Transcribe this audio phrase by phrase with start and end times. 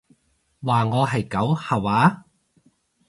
[0.63, 2.25] 話我係狗吓話？